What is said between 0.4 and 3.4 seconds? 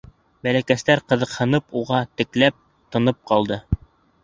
Бәләкәстәр, ҡыҙыҡһынып, уға текләп тынып